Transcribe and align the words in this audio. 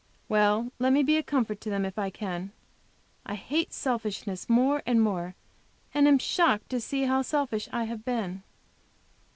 Well, 0.27 0.71
let 0.79 0.93
me 0.93 1.03
be 1.03 1.17
a 1.17 1.21
comfort 1.21 1.61
to 1.61 1.69
them 1.69 1.85
if 1.85 1.99
I 1.99 2.09
can! 2.09 2.51
I 3.23 3.35
hate 3.35 3.71
selfishness 3.71 4.49
more 4.49 4.81
and 4.83 4.99
more, 4.99 5.35
and 5.93 6.07
am 6.07 6.17
shocked 6.17 6.71
to 6.71 6.81
see 6.81 7.03
how 7.03 7.21
selfish 7.21 7.69
I 7.71 7.83
have 7.83 8.03
been. 8.03 8.41